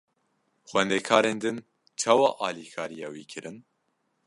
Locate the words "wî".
3.15-3.23